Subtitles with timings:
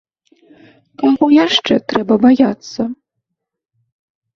[1.03, 2.81] Каго яшчэ трэба баяцца?